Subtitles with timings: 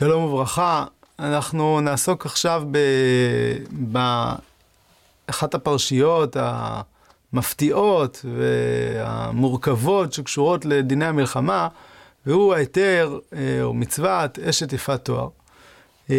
[0.00, 0.84] שלום וברכה,
[1.18, 2.62] אנחנו נעסוק עכשיו
[3.70, 6.36] באחת הפרשיות
[7.32, 11.68] המפתיעות והמורכבות שקשורות לדיני המלחמה,
[12.26, 15.28] והוא ההיתר אה, או מצוות אשת יפת תואר.
[16.10, 16.16] אה,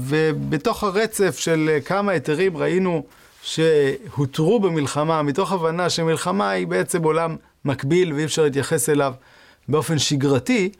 [0.00, 3.04] ובתוך הרצף של כמה היתרים ראינו
[3.42, 9.14] שהותרו במלחמה, מתוך הבנה שמלחמה היא בעצם עולם מקביל ואי אפשר להתייחס אליו
[9.68, 10.70] באופן שגרתי,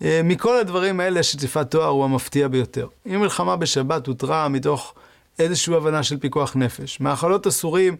[0.00, 2.86] מכל הדברים האלה שטיפת תואר הוא המפתיע ביותר.
[3.06, 4.94] אם מלחמה בשבת הותרה מתוך
[5.38, 7.96] איזושהי הבנה של פיקוח נפש, מאכלות אסורים,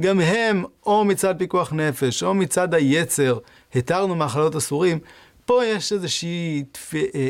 [0.00, 3.38] גם הם או מצד פיקוח נפש או מצד היצר,
[3.74, 4.98] התרנו מאכלות אסורים,
[5.46, 7.28] פה יש איזושהי, אה, אה,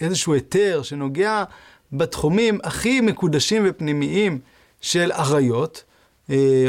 [0.00, 1.44] איזשהו היתר שנוגע
[1.92, 4.38] בתחומים הכי מקודשים ופנימיים
[4.80, 5.84] של עריות,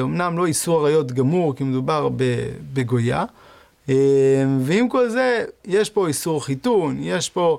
[0.02, 2.10] אמנם לא איסור עריות גמור, כי מדובר
[2.74, 3.26] בגויה, אה,
[4.60, 7.58] ועם כל זה, יש פה איסור חיתון, יש פה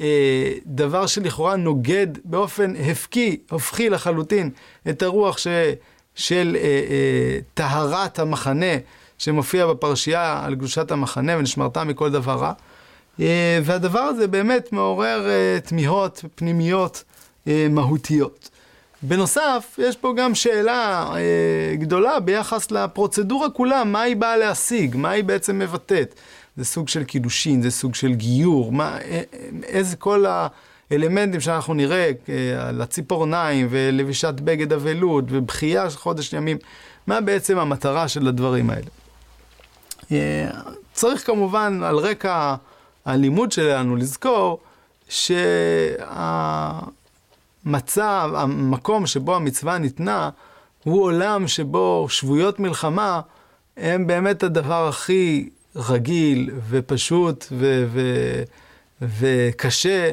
[0.00, 4.50] אה, דבר שלכאורה נוגד באופן הפקי, הופכי לחלוטין,
[4.88, 5.46] את הרוח ש,
[6.14, 8.76] של אה, אה, טהרת המחנה
[9.18, 12.52] שמופיע בפרשייה על קדושת המחנה ונשמרת מכל דבר רע.
[13.20, 17.04] אה, והדבר הזה באמת מעורר אה, תמיהות פנימיות
[17.48, 18.50] אה, מהותיות.
[19.02, 25.10] בנוסף, יש פה גם שאלה אה, גדולה ביחס לפרוצדורה כולה, מה היא באה להשיג, מה
[25.10, 26.14] היא בעצם מבטאת.
[26.56, 29.22] זה סוג של קידושין, זה סוג של גיור, מה, אה,
[29.62, 30.24] איזה כל
[30.90, 36.56] האלמנטים שאנחנו נראה אה, על הציפורניים ולבישת בגד אבלות ובכייה של חודש ימים,
[37.06, 38.88] מה בעצם המטרה של הדברים האלה.
[40.12, 40.50] אה,
[40.92, 42.54] צריך כמובן על רקע
[43.04, 44.60] הלימוד שלנו לזכור
[45.08, 45.34] שה...
[47.66, 50.30] המצב, המקום שבו המצווה ניתנה,
[50.84, 53.20] הוא עולם שבו שבויות מלחמה
[53.76, 58.42] הם באמת הדבר הכי רגיל ופשוט ו- ו-
[59.18, 60.12] וקשה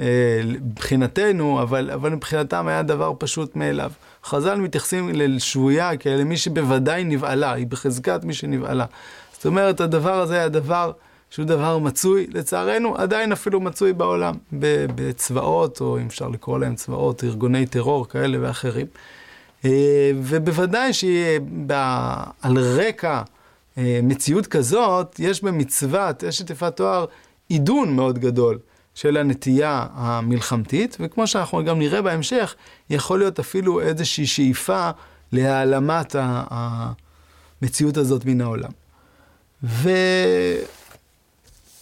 [0.00, 3.90] אה, מבחינתנו, אבל, אבל מבחינתם היה דבר פשוט מאליו.
[4.24, 8.84] חז"ל מתייחסים לשבויה כאל מי שבוודאי נבעלה, היא בחזקת מי שנבעלה.
[9.32, 10.92] זאת אומרת, הדבר הזה היה דבר
[11.34, 14.34] שהוא דבר מצוי, לצערנו, עדיין אפילו מצוי בעולם,
[14.94, 18.86] בצבאות, או אם אפשר לקרוא להם צבאות, ארגוני טרור כאלה ואחרים.
[19.64, 23.22] אה, ובוודאי שעל רקע
[23.78, 27.04] אה, מציאות כזאת, יש במצוות אשת יפת תואר
[27.48, 28.58] עידון מאוד גדול
[28.94, 32.54] של הנטייה המלחמתית, וכמו שאנחנו גם נראה בהמשך,
[32.90, 34.90] יכול להיות אפילו איזושהי שאיפה
[35.32, 38.70] להעלמת המציאות הזאת מן העולם.
[39.64, 39.90] ו...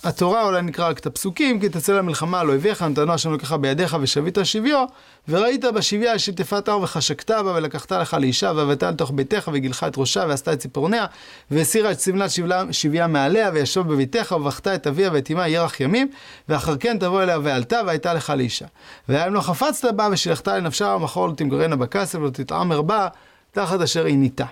[0.05, 3.97] התורה אולי נקרא רק את הפסוקים, כי תצא למלחמה לא הביאך, נתנו השם לקחה בידיך
[4.01, 4.85] ושבית שביו,
[5.29, 10.25] וראית בשביה שטפת הר וחשקת בה, ולקחת לך לאישה, והבאת לתוך ביתך, וגילחה את ראשה,
[10.29, 11.07] ועשתה את ציפורניה,
[11.51, 12.31] והסירה את סמלת
[12.71, 16.11] שביה מעליה, וישוב בביתך, ובכתה את אביה ואת אמה ירח ימים,
[16.49, 18.67] ואחר כן תבוא אליה ועלתה, והייתה לך לאישה.
[19.09, 23.09] והיה לא חפצת בה, ושילחת לנפשה, ומחור לא תמגרנה בכסף, ולא תתעמר בה,
[23.53, 24.47] תחת אשר היא ניתה.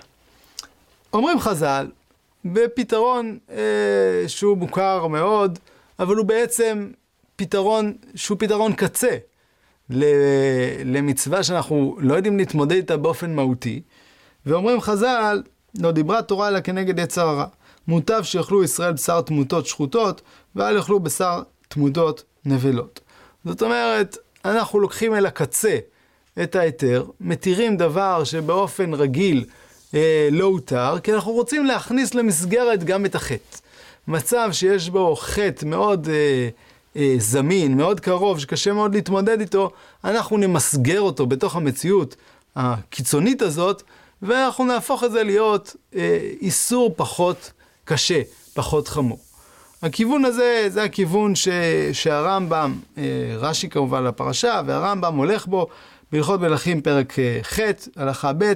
[1.13, 1.87] אומרים חז"ל,
[2.45, 5.59] בפתרון אה, שהוא מוכר מאוד,
[5.99, 6.91] אבל הוא בעצם
[7.35, 9.17] פתרון שהוא פתרון קצה
[10.85, 13.81] למצווה שאנחנו לא יודעים להתמודד איתה באופן מהותי.
[14.45, 15.43] ואומרים חז"ל,
[15.79, 17.45] לא דיברה תורה אלא כנגד יצר הרע.
[17.87, 20.21] מוטב שיאכלו ישראל בשר תמותות שחוטות,
[20.55, 22.99] ואל יאכלו בשר תמותות נבלות.
[23.45, 25.77] זאת אומרת, אנחנו לוקחים אל הקצה
[26.43, 29.45] את ההיתר, מתירים דבר שבאופן רגיל
[29.95, 33.57] אה, לא הותר, כי אנחנו רוצים להכניס למסגרת גם את החטא.
[34.07, 36.49] מצב שיש בו חטא מאוד אה,
[36.95, 39.71] אה, זמין, מאוד קרוב, שקשה מאוד להתמודד איתו,
[40.03, 42.15] אנחנו נמסגר אותו בתוך המציאות
[42.55, 43.83] הקיצונית הזאת,
[44.21, 47.51] ואנחנו נהפוך את זה להיות אה, איסור פחות
[47.85, 48.21] קשה,
[48.53, 49.19] פחות חמור.
[49.81, 51.47] הכיוון הזה, זה הכיוון ש,
[51.93, 53.03] שהרמב"ם, אה,
[53.37, 55.67] רש"י כמובן לפרשה, והרמב"ם הולך בו
[56.11, 57.59] בהלכות מלכים פרק אה, ח',
[57.95, 58.53] הלכה ב',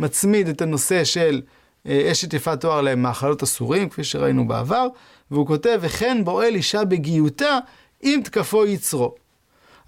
[0.00, 1.42] מצמיד את הנושא של
[1.86, 4.86] אה, אשת יפת תואר למאכלות אסורים, כפי שראינו בעבר,
[5.30, 7.58] והוא כותב, וכן בועל אישה בגיותה,
[8.04, 9.14] אם תקפו יצרו.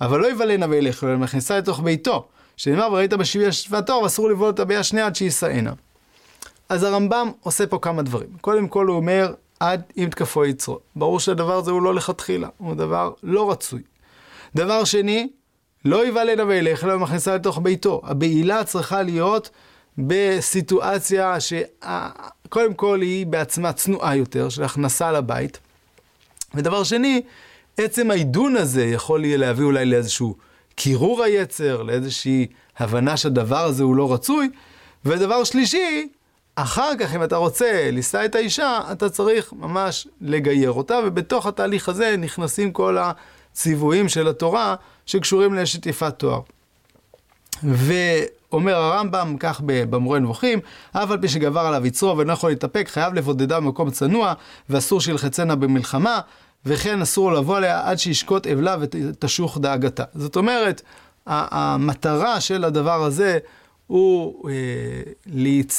[0.01, 2.27] אבל לא יבלנה וילך, אלא מכניסה לתוך ביתו,
[2.57, 5.73] שנאמר, וראית בשבי יפת תואר, ואסור לבעול אותה ביד שנייה עד שישאנה.
[6.69, 8.29] אז הרמב"ם עושה פה כמה דברים.
[8.41, 10.79] קודם כל הוא אומר, עד אם תקפו יצרו.
[10.97, 13.83] ברור שהדבר הזה הוא לא לכתחילה, הוא דבר לא רצוי.
[14.55, 15.29] דבר שני,
[15.85, 18.01] לא יבלנה וילך, אלא מכניסה לתוך ביתו.
[18.05, 19.51] הבעילה צריכה להיות
[19.99, 25.59] בסיטואציה שקודם כל היא בעצמה צנועה יותר, של הכנסה לבית.
[26.55, 27.23] ודבר שני,
[27.79, 30.37] עצם העידון הזה יכול להביא אולי לאיזשהו
[30.75, 32.47] קירור היצר, לאיזושהי
[32.79, 34.51] הבנה שהדבר הזה הוא לא רצוי.
[35.05, 36.09] ודבר שלישי,
[36.55, 41.89] אחר כך אם אתה רוצה לישא את האישה, אתה צריך ממש לגייר אותה, ובתוך התהליך
[41.89, 42.97] הזה נכנסים כל
[43.53, 44.75] ציוויים של התורה
[45.07, 46.41] שקשורים לאשת יפת תואר.
[48.53, 50.61] ואומר הרמב"ם, כך במורה נבוכים,
[50.93, 54.33] אף על פי שגבר עליו יצרו ואינו יכול להתאפק, חייב לבודדה במקום צנוע,
[54.71, 56.21] ואסור שילחצנה במלחמה,
[56.67, 60.05] וכן אסור לבוא עליה עד שישקוט אבלה ותשוך דאגתה.
[60.15, 60.83] זאת אומרת,
[61.27, 63.39] המטרה של הדבר הזה
[63.87, 64.55] הוא אה,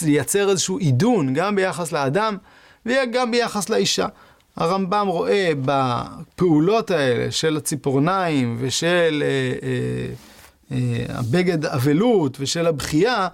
[0.02, 2.38] לייצר איזשהו עידון גם ביחס לאדם
[2.86, 4.08] וגם ביחס לאישה.
[4.56, 10.14] הרמב"ם רואה בפעולות האלה של הציפורניים ושל אה, אה,
[11.10, 13.28] הבגד אבלות ושל הבכייה,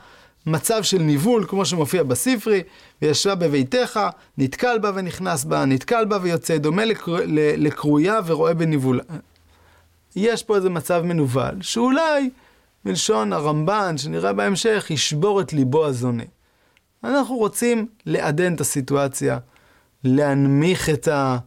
[0.46, 2.64] מצב של ניבול, כמו שמופיע בספרי,
[3.02, 4.00] וישבה בביתך,
[4.38, 6.84] נתקל בה ונכנס בה, נתקל בה ויוצא, דומה
[7.58, 9.02] לקרויה ורואה בניבול.
[10.16, 12.30] יש פה איזה מצב מנוול, שאולי,
[12.86, 16.24] מלשון הרמב"ן, שנראה בהמשך, ישבור את ליבו הזונה.
[17.04, 19.38] אנחנו רוצים לעדן את הסיטואציה,
[20.04, 21.38] להנמיך את ה...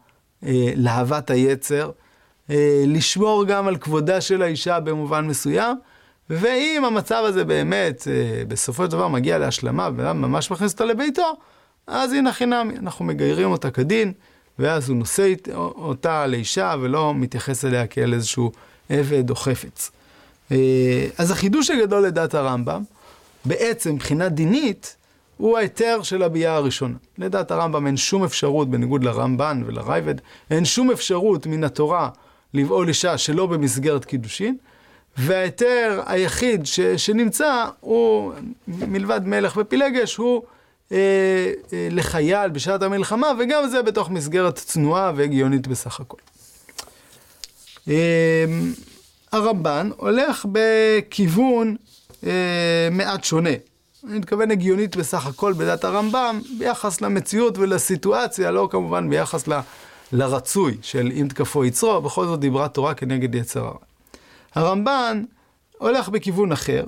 [0.47, 2.02] אה, להבת היצר, אה,
[2.87, 5.77] לשמור גם על כבודה של האישה במובן מסוים,
[6.31, 11.37] ואם המצב הזה באמת אה, בסופו של דבר מגיע להשלמה ואדם ממש מכניס אותה לביתו,
[11.87, 14.13] אז הנה חינמי, אנחנו מגיירים אותה כדין,
[14.59, 18.53] ואז הוא נושא אותה לאישה ולא מתייחס אליה כאל איזשהו
[18.89, 19.91] עבד או חפץ.
[21.19, 22.83] אז החידוש הגדול לדעת הרמב"ם,
[23.45, 24.97] בעצם מבחינה דינית,
[25.37, 26.95] הוא ההיתר של הביאה הראשונה.
[27.19, 30.15] לדעת הרמב"ם אין שום אפשרות, בניגוד לרמב"ן ולרייבד,
[30.51, 32.09] אין שום אפשרות מן התורה
[32.55, 34.57] לבעול אישה שלא במסגרת קידושין,
[35.17, 38.33] וההיתר היחיד ש, שנמצא הוא,
[38.69, 40.43] מלבד מלך ופילגש, הוא
[40.93, 40.99] אה,
[41.73, 46.17] אה, לחייל בשעת המלחמה, וגם זה בתוך מסגרת צנועה והגיונית בסך הכל.
[47.89, 48.45] אה,
[49.33, 51.77] הרמב"ן הולך בכיוון
[52.27, 53.51] אה, מעט שונה.
[54.09, 59.61] אני מתכוון הגיונית בסך הכל בדת הרמב"ם, ביחס למציאות ולסיטואציה, לא כמובן ביחס ל,
[60.13, 63.79] לרצוי של אם תקפו יצרו, בכל זאת דיברה תורה כנגד יצר הרע.
[64.55, 65.25] הרמב"ן
[65.79, 66.85] הולך בכיוון אחר,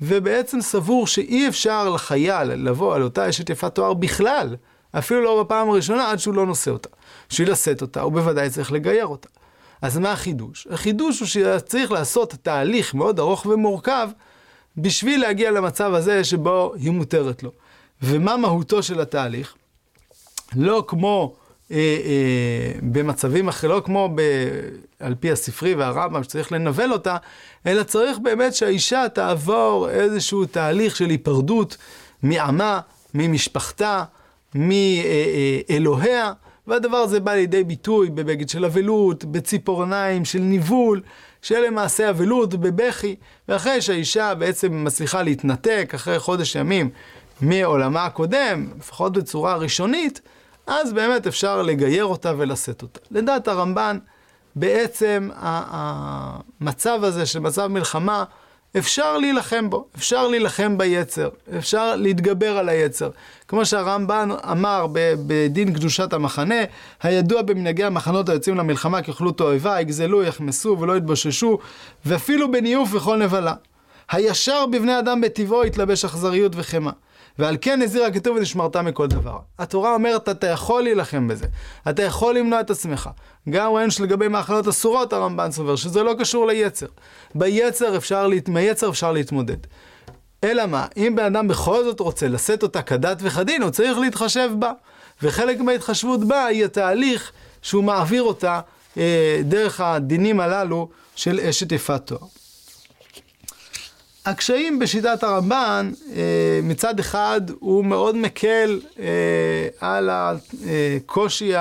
[0.00, 4.56] ובעצם סבור שאי אפשר לחייל לבוא על אותה אשת יפת תואר בכלל,
[4.98, 6.88] אפילו לא בפעם הראשונה, עד שהוא לא נושא אותה.
[7.30, 9.28] בשביל לשאת אותה, הוא בוודאי צריך לגייר אותה.
[9.82, 10.68] אז מה החידוש?
[10.70, 14.08] החידוש הוא שצריך לעשות תהליך מאוד ארוך ומורכב,
[14.76, 17.50] בשביל להגיע למצב הזה שבו היא מותרת לו.
[18.02, 19.54] ומה מהותו של התהליך?
[20.56, 21.34] לא כמו
[22.82, 24.20] במצבים אחרים, לא כמו ב,
[25.00, 27.16] על פי הספרי והרמב"ם שצריך לנבל אותה,
[27.66, 31.76] אלא צריך באמת שהאישה תעבור איזשהו תהליך של היפרדות
[32.22, 32.80] מעמה,
[33.14, 34.04] ממשפחתה,
[34.54, 36.32] מאלוהיה,
[36.66, 41.02] והדבר הזה בא לידי ביטוי בבגד של אבלות, בציפורניים של ניבול,
[41.42, 43.16] שלמעשה אבלות בבכי,
[43.48, 46.90] ואחרי שהאישה בעצם מצליחה להתנתק אחרי חודש ימים
[47.40, 50.20] מעולמה הקודם, לפחות בצורה ראשונית,
[50.66, 53.00] אז באמת אפשר לגייר אותה ולשאת אותה.
[53.10, 53.98] לדעת הרמב"ן,
[54.56, 58.24] בעצם המצב הזה של מצב מלחמה,
[58.78, 61.28] אפשר להילחם בו, אפשר להילחם ביצר,
[61.58, 63.10] אפשר להתגבר על היצר.
[63.48, 64.86] כמו שהרמב"ן אמר
[65.26, 66.54] בדין קדושת המחנה,
[67.02, 71.58] הידוע במנהגי המחנות היוצאים למלחמה ככלו תועבה, יגזלו, יחמסו ולא יתבוששו,
[72.06, 73.54] ואפילו בניוף וכל נבלה.
[74.10, 76.90] הישר בבני אדם בטבעו יתלבש אכזריות וחמא.
[77.38, 79.38] ועל כן הזהיר הכתוב ונשמרת מכל דבר.
[79.58, 81.46] התורה אומרת, אתה יכול להילחם בזה,
[81.90, 83.10] אתה יכול למנוע את עצמך.
[83.50, 86.86] גם ראינו שלגבי מאכלות אסורות הרמב"ן סובר שזה לא קשור ליצר.
[87.34, 88.48] ביצר אפשר, להת...
[88.48, 89.56] מהיצר אפשר להתמודד.
[90.44, 94.50] אלא מה, אם בן אדם בכל זאת רוצה לשאת אותה כדת וכדין, הוא צריך להתחשב
[94.58, 94.72] בה.
[95.22, 98.60] וחלק מההתחשבות בה היא התהליך שהוא מעביר אותה
[98.96, 102.43] אה, דרך הדינים הללו של אשת יפת תואר.
[104.24, 111.52] הקשיים בשיטת הרמב"ן, אה, מצד אחד הוא מאוד מקל אה, על הקושי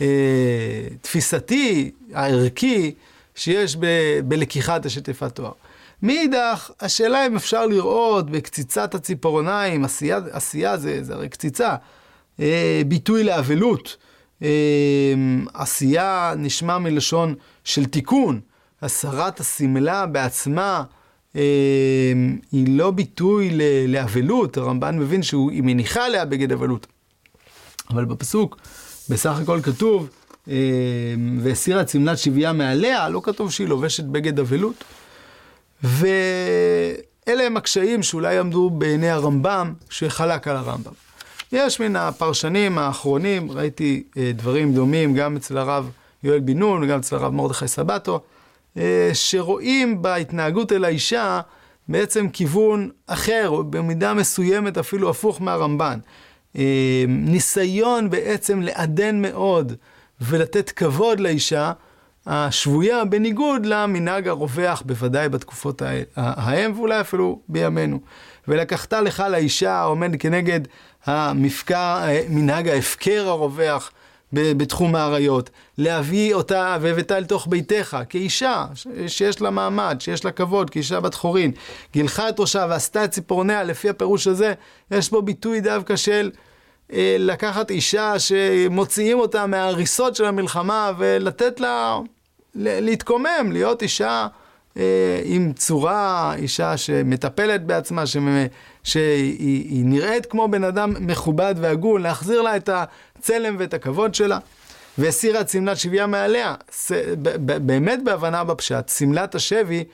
[0.00, 2.94] התפיסתי, הערכי,
[3.34, 3.76] שיש
[4.24, 5.52] בלקיחת השטפת תואר.
[6.02, 11.74] מאידך, השאלה אם אפשר לראות בקציצת הציפורניים, עשייה, עשייה זה, זה הרי קציצה,
[12.40, 13.96] אה, ביטוי לאבלות.
[15.54, 17.34] עשייה נשמע מלשון
[17.64, 18.40] של תיקון,
[18.82, 20.84] הסרת השמלה בעצמה.
[21.34, 21.40] אמ,
[22.52, 23.58] היא לא ביטוי
[23.88, 26.86] לאבלות, הרמב"ן מבין שהיא מניחה עליה בגד אבלות.
[27.90, 28.56] אבל בפסוק
[29.08, 30.08] בסך הכל כתוב,
[30.48, 30.52] אמ,
[31.42, 34.84] והסירה צמלת שבייה מעליה, לא כתוב שהיא לובשת בגד אבלות.
[35.82, 40.92] ואלה הם הקשיים שאולי עמדו בעיני הרמב"ם, שחלק על הרמב"ם.
[41.52, 45.90] יש מן הפרשנים האחרונים, ראיתי אה, דברים דומים גם אצל הרב
[46.22, 48.20] יואל בן נון וגם אצל הרב מרדכי סבטו,
[49.12, 51.40] שרואים בהתנהגות אל האישה
[51.88, 55.98] בעצם כיוון אחר, או במידה מסוימת אפילו הפוך מהרמב"ן.
[56.56, 59.72] אה, ניסיון בעצם לעדן מאוד
[60.20, 61.72] ולתת כבוד לאישה
[62.26, 65.82] השבויה, בניגוד למנהג הרווח, בוודאי בתקופות
[66.16, 68.00] ההם, ואולי אפילו בימינו.
[68.48, 70.60] ולקחת לך לאישה העומד כנגד
[71.04, 73.92] המפקע, מנהג ההפקר הרווח
[74.32, 78.66] בתחום האריות, להביא אותה והבאתה אל תוך ביתך, כאישה
[79.06, 81.52] שיש לה מעמד, שיש לה כבוד, כאישה בת חורין.
[81.92, 84.52] גילחה את ראשה ועשתה את ציפורניה, לפי הפירוש הזה,
[84.90, 86.30] יש פה ביטוי דווקא של
[86.92, 91.98] אה, לקחת אישה שמוציאים אותה מההריסות של המלחמה ולתת לה
[92.54, 94.26] להתקומם, להיות אישה
[94.76, 98.28] אה, עם צורה, אישה שמטפלת בעצמה, שמ...
[98.84, 104.38] שהיא נראית כמו בן אדם מכובד והגון, להחזיר לה את הצלם ואת הכבוד שלה.
[104.98, 106.54] והסירה את שמלת שבייה מעליה.
[107.42, 109.84] באמת בהבנה בפשט, שמלת השבי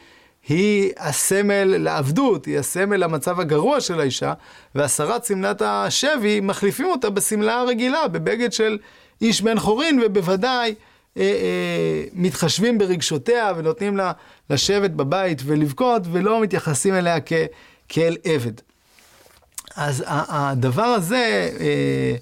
[0.48, 4.32] היא הסמל לעבדות, היא הסמל למצב הגרוע של האישה,
[4.74, 8.78] והסרת שמלת השבי, מחליפים אותה בשמלה הרגילה, בבגד של
[9.22, 10.74] איש בן חורין, ובוודאי
[11.16, 14.12] אה, אה, מתחשבים ברגשותיה ונותנים לה
[14.50, 17.32] לשבת בבית ולבכות, ולא מתייחסים אליה כ,
[17.88, 18.52] כאל עבד.
[19.76, 22.16] אז הדבר הזה אה,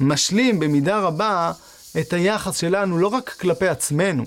[0.00, 1.52] משלים במידה רבה
[2.00, 4.24] את היחס שלנו לא רק כלפי עצמנו,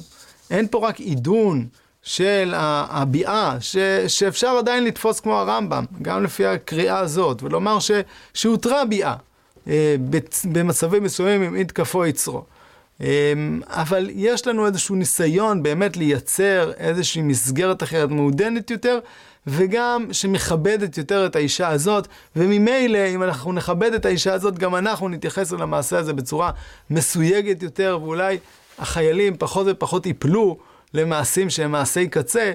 [0.51, 1.67] אין פה רק עידון
[2.03, 7.91] של הביאה, ש, שאפשר עדיין לתפוס כמו הרמב"ם, גם לפי הקריאה הזאת, ולומר ש,
[8.33, 9.15] שהותרה ביאה
[9.67, 9.95] אה,
[10.51, 12.43] במצבים מסוימים אם יתקפו יצרו.
[13.01, 13.33] אה,
[13.67, 18.99] אבל יש לנו איזשהו ניסיון באמת לייצר איזושהי מסגרת אחרת, מעודנת יותר,
[19.47, 25.09] וגם שמכבדת יותר את האישה הזאת, וממילא, אם אנחנו נכבד את האישה הזאת, גם אנחנו
[25.09, 26.51] נתייחס למעשה הזה בצורה
[26.89, 28.37] מסויגת יותר, ואולי
[28.79, 30.57] החיילים פחות ופחות ייפלו
[30.93, 32.51] למעשים שהם מעשי קצה,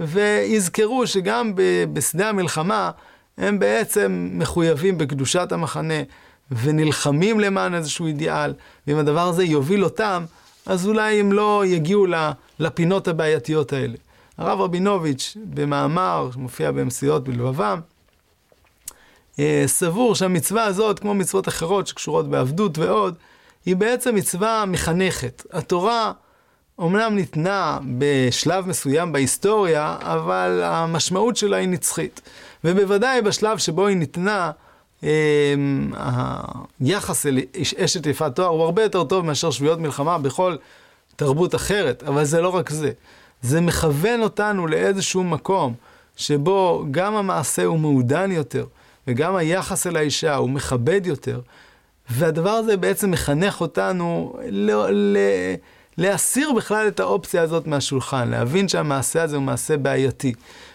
[0.00, 1.52] ויזכרו שגם
[1.92, 2.90] בשדה המלחמה
[3.38, 6.02] הם בעצם מחויבים בקדושת המחנה,
[6.62, 8.54] ונלחמים למען איזשהו אידיאל,
[8.86, 10.24] ואם הדבר הזה יוביל אותם,
[10.66, 12.06] אז אולי הם לא יגיעו
[12.58, 13.96] לפינות הבעייתיות האלה.
[14.38, 17.80] הרב רבינוביץ', במאמר שמופיע במסיעות בלבבם,
[19.38, 23.14] אה, סבור שהמצווה הזאת, כמו מצוות אחרות שקשורות בעבדות ועוד,
[23.66, 25.46] היא בעצם מצווה מחנכת.
[25.52, 26.12] התורה
[26.78, 32.20] אומנם ניתנה בשלב מסוים בהיסטוריה, אבל המשמעות שלה היא נצחית.
[32.64, 34.50] ובוודאי בשלב שבו היא ניתנה,
[35.04, 35.08] אה,
[36.80, 37.38] היחס אל
[37.84, 40.56] אשת יפת תואר הוא הרבה יותר טוב מאשר שבויות מלחמה בכל
[41.16, 42.90] תרבות אחרת, אבל זה לא רק זה.
[43.42, 45.74] זה מכוון אותנו לאיזשהו מקום
[46.16, 48.66] שבו גם המעשה הוא מעודן יותר,
[49.06, 51.40] וגם היחס אל האישה הוא מכבד יותר,
[52.10, 54.70] והדבר הזה בעצם מחנך אותנו ל...
[54.90, 55.18] ל...
[55.98, 60.32] להסיר בכלל את האופציה הזאת מהשולחן, להבין שהמעשה הזה הוא מעשה בעייתי.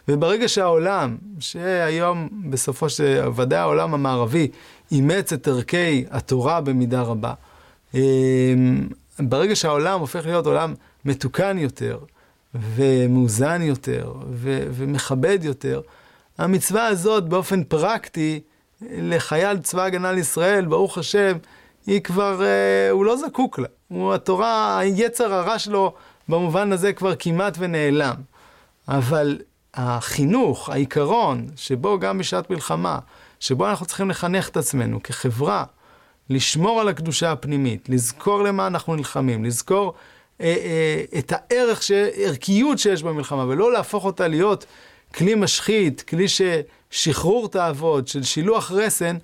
[0.07, 4.47] וברגע שהעולם, שהיום בסופו של, ודאי העולם המערבי,
[4.91, 7.33] אימץ את ערכי התורה במידה רבה,
[7.93, 7.99] אמ,
[9.19, 10.73] ברגע שהעולם הופך להיות עולם
[11.05, 11.97] מתוקן יותר,
[12.55, 15.81] ומאוזן יותר, ו- ומכבד יותר,
[16.37, 18.39] המצווה הזאת באופן פרקטי,
[18.81, 21.37] לחייל צבא הגנה לישראל, ברוך השם,
[21.85, 23.67] היא כבר, אה, הוא לא זקוק לה.
[23.87, 25.93] הוא, התורה, היצר הרע שלו
[26.29, 28.15] במובן הזה כבר כמעט ונעלם.
[28.87, 29.39] אבל
[29.73, 32.99] החינוך, העיקרון, שבו גם בשעת מלחמה,
[33.39, 35.63] שבו אנחנו צריכים לחנך את עצמנו כחברה,
[36.29, 39.93] לשמור על הקדושה הפנימית, לזכור למה אנחנו נלחמים, לזכור
[41.17, 41.81] את הערך,
[42.15, 44.65] ערכיות שיש במלחמה, ולא להפוך אותה להיות
[45.15, 49.17] כלי משחית, כלי ששחרור תאוות, של שילוח רסן,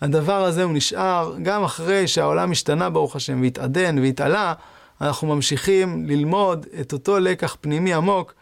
[0.00, 4.54] הדבר הזה הוא נשאר, גם אחרי שהעולם השתנה ברוך השם והתעדן והתעלה,
[5.00, 8.34] אנחנו ממשיכים ללמוד את אותו לקח פנימי עמוק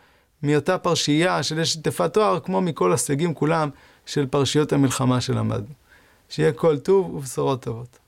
[0.42, 3.70] מאותה פרשייה של אשת יפת תואר, כמו מכל הסייגים כולם
[4.06, 5.74] של פרשיות המלחמה שלמדנו.
[6.28, 8.03] שיהיה כל טוב ובשורות טובות.